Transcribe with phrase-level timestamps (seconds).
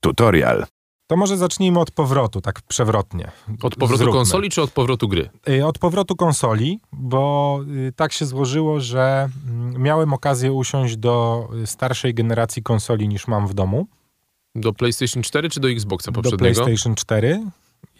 [0.00, 0.66] Tutorial.
[1.06, 3.30] To może zacznijmy od powrotu, tak przewrotnie.
[3.62, 4.18] Od powrotu Zróbmy.
[4.18, 5.30] konsoli czy od powrotu gry?
[5.48, 11.48] Y, Od powrotu konsoli, bo y, tak się złożyło, że mm, miałem okazję usiąść do
[11.62, 13.86] y, starszej generacji konsoli niż mam w domu,
[14.54, 16.54] Do PlayStation 4 czy do Xboxa do poprzedniego?
[16.64, 17.42] PlayStation 4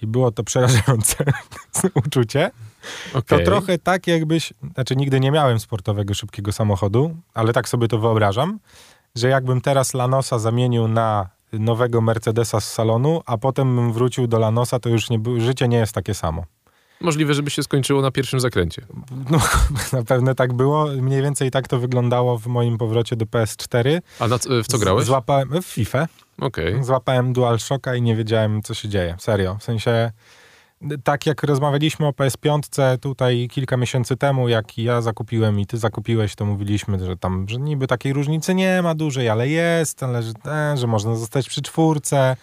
[0.02, 1.24] i było to przerażające
[2.06, 2.50] uczucie.
[3.12, 3.44] To Okej.
[3.44, 8.58] trochę tak jakbyś, znaczy nigdy nie miałem sportowego szybkiego samochodu, ale tak sobie to wyobrażam,
[9.14, 14.38] że jakbym teraz Lanosa zamienił na nowego Mercedesa z salonu, a potem bym wrócił do
[14.38, 16.44] Lanosa, to już nie, życie nie jest takie samo.
[17.00, 18.82] Możliwe, żeby się skończyło na pierwszym zakręcie.
[19.30, 19.38] No,
[19.92, 20.86] na pewno tak było.
[20.86, 24.00] Mniej więcej tak to wyglądało w moim powrocie do PS4.
[24.20, 25.04] A na, co- w co grałeś?
[25.06, 26.06] Złapałem w FIFA.
[26.40, 26.84] Okej.
[26.84, 29.16] Złapałem DualShocka i nie wiedziałem, co się dzieje.
[29.18, 29.56] Serio.
[29.60, 30.12] W sensie,
[31.04, 36.34] tak jak rozmawialiśmy o PS5 tutaj kilka miesięcy temu, jak ja zakupiłem i ty zakupiłeś,
[36.34, 40.32] to mówiliśmy, że tam, że niby takiej różnicy nie ma dużej, ale jest, ale że,
[40.46, 42.36] e, że można zostać przy czwórce.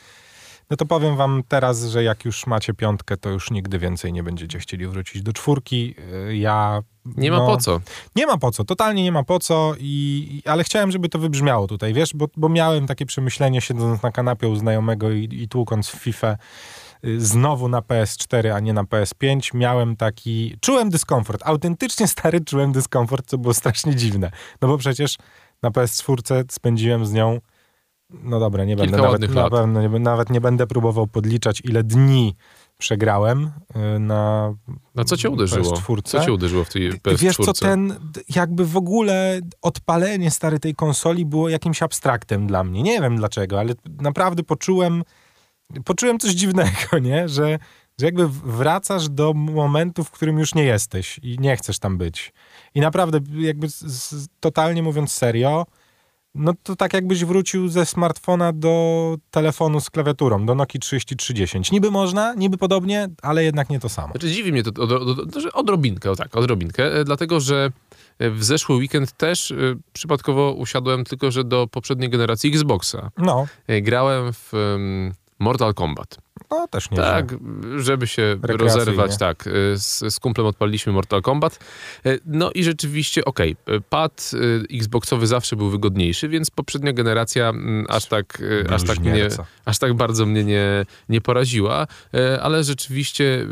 [0.69, 4.23] No to powiem wam teraz, że jak już macie piątkę, to już nigdy więcej nie
[4.23, 5.95] będziecie chcieli wrócić do czwórki.
[6.29, 6.81] Y, Ja...
[7.17, 7.81] Nie ma no, po co.
[8.15, 11.67] nie ma po co, totalnie nie ma po co, i, ale chciałem, żeby to wybrzmiało
[11.67, 15.89] tutaj, wiesz, bo, bo miałem takie przemyślenie siedząc na kanapie u znajomego i, i tłukąc
[15.89, 16.37] w FIFA
[17.17, 23.25] znowu na PS4, a nie na PS5, miałem taki, czułem dyskomfort, autentycznie stary czułem dyskomfort,
[23.27, 25.17] co było strasznie dziwne, no bo przecież
[25.61, 27.39] na PS4 spędziłem z nią,
[28.09, 32.35] no dobra, nie będę nawet, na pewno nie, nawet nie będę próbował podliczać, ile dni
[32.77, 33.51] przegrałem
[33.95, 34.53] y, na
[34.95, 35.75] A co cię uderzyło?
[35.75, 36.01] PS4.
[36.03, 37.17] Co cię uderzyło w tej PS4?
[37.17, 37.93] Wiesz co, ten
[38.29, 42.83] jakby w ogóle odpalenie stary tej konsoli było jakimś abstraktem dla mnie.
[42.83, 45.03] Nie wiem dlaczego, ale naprawdę poczułem,
[45.85, 47.29] poczułem coś dziwnego, nie?
[47.29, 47.59] Że,
[47.99, 52.33] że jakby wracasz do momentu, w którym już nie jesteś i nie chcesz tam być.
[52.75, 55.65] I naprawdę jakby z, z, totalnie mówiąc serio,
[56.35, 61.71] no to tak jakbyś wrócił ze smartfona do telefonu z klawiaturą, do Nokia 3310.
[61.71, 64.11] Niby można, niby podobnie, ale jednak nie to samo.
[64.11, 64.71] Znaczy dziwi mnie to
[65.39, 67.71] że odrobinkę, o tak, odrobinkę, e, dlatego że
[68.19, 69.55] w zeszły weekend też e,
[69.93, 73.11] przypadkowo usiadłem tylko, że do poprzedniej generacji Xboxa.
[73.17, 74.51] No, E, Grałem w
[75.39, 76.17] Mortal Kombat.
[76.51, 77.35] no też nie Tak,
[77.77, 79.47] żeby się rozerwać, tak.
[79.47, 81.59] y, Z, z kumplem odpaliliśmy Mortal Kombat.
[82.05, 87.49] Y, No i rzeczywiście, okej, y, pad y, Xboxowy zawsze był wygodniejszy, więc poprzednia generacja
[87.49, 89.27] mm, aż tak, aż tak, mnie,
[89.65, 91.87] aż tak bardzo mnie nie, nie poraziła,
[92.41, 93.47] ale rzeczywiście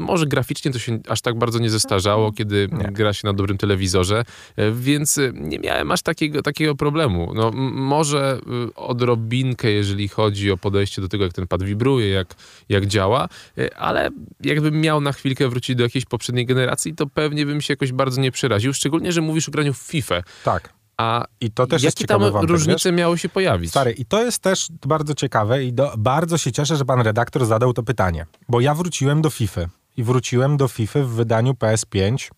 [0.00, 2.84] może graficznie to się aż tak bardzo nie zestarzało, kiedy Nie.
[2.92, 4.24] gra się na dobrym telewizorze,
[4.58, 7.32] y, więc y, nie miałem aż takiego, takiego problemu.
[7.34, 12.34] No, może y, odrobinkę, jeżeli chodzi o podejście do tego, jak ten pad wibruje, jak,
[12.68, 13.28] jak działa,
[13.76, 14.10] ale
[14.40, 18.20] jakbym miał na chwilkę wrócić do jakiejś poprzedniej generacji, to pewnie bym się jakoś bardzo
[18.20, 20.72] nie przeraził, szczególnie, że mówisz o graniu w FIFA, Tak.
[20.96, 22.98] a I to też jest jakie tam ciekawy wątek, różnice wiesz?
[22.98, 23.70] miały się pojawić?
[23.70, 27.46] Stary, i to jest też bardzo ciekawe i do, bardzo się cieszę, że pan redaktor
[27.46, 28.26] zadał to pytanie.
[28.48, 29.60] Bo ja wróciłem do FIFA
[29.96, 32.30] i wróciłem do FIFA w wydaniu PS5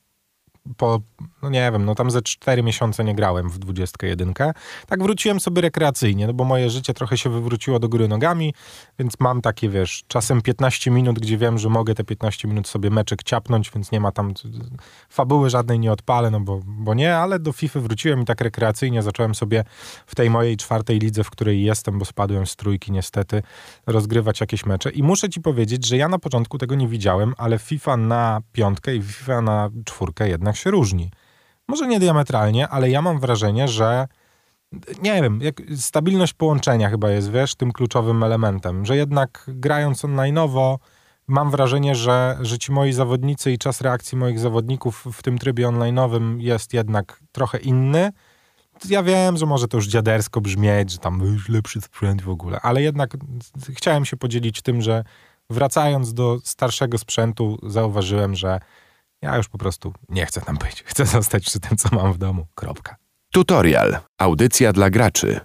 [0.76, 1.00] po,
[1.42, 4.34] no nie wiem, no tam ze 4 miesiące nie grałem w 21.
[4.86, 8.54] Tak wróciłem sobie rekreacyjnie, no bo moje życie trochę się wywróciło do góry nogami,
[8.98, 12.90] więc mam takie, wiesz, czasem 15 minut, gdzie wiem, że mogę te 15 minut sobie
[12.90, 14.34] meczek ciapnąć, więc nie ma tam
[15.08, 19.02] fabuły żadnej nie odpalę, no bo, bo nie, ale do FIFA wróciłem i tak rekreacyjnie
[19.02, 19.64] zacząłem sobie
[20.06, 23.42] w tej mojej czwartej lidze, w której jestem, bo spadłem z trójki niestety,
[23.86, 24.90] rozgrywać jakieś mecze.
[24.90, 28.96] I muszę ci powiedzieć, że ja na początku tego nie widziałem, ale FIFA na piątkę
[28.96, 31.10] i FIFA na czwórkę jednak się różni.
[31.68, 34.08] Może nie diametralnie, ale ja mam wrażenie, że
[35.02, 40.76] nie wiem, jak, stabilność połączenia chyba jest, wiesz, tym kluczowym elementem, że jednak grając online'owo
[41.26, 45.66] mam wrażenie, że, że ci moi zawodnicy i czas reakcji moich zawodników w tym trybie
[45.68, 48.12] online'owym jest jednak trochę inny.
[48.88, 52.60] Ja wiem, że może to już dziadersko brzmieć, że tam "Ej, lepszy sprzęt w ogóle,
[52.60, 53.16] ale jednak
[53.68, 55.04] chciałem się podzielić tym, że
[55.50, 58.60] wracając do starszego sprzętu zauważyłem, że
[59.22, 60.82] ja już po prostu nie chcę tam być.
[60.86, 62.46] Chcę zostać przy tym, co mam w domu.
[62.54, 62.96] Kropka.
[63.32, 63.98] Tutorial.
[64.18, 65.40] Audycja dla graczy.